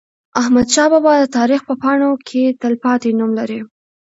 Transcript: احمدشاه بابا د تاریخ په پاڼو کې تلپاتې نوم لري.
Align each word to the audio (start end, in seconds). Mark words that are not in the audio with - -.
احمدشاه 0.41 0.89
بابا 0.91 1.13
د 1.19 1.25
تاریخ 1.37 1.61
په 1.65 1.73
پاڼو 1.81 2.11
کې 2.27 2.41
تلپاتې 2.61 3.09
نوم 3.19 3.31
لري. 3.39 3.59